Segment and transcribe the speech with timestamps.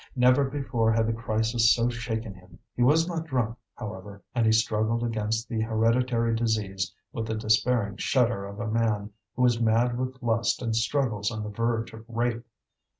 [0.15, 2.57] Never before had the crisis so shaken him.
[2.75, 7.97] He was not drunk, however, and he struggled against the hereditary disease with the despairing
[7.97, 12.03] shudder of a man who is mad with lust and struggles on the verge of
[12.07, 12.43] rape.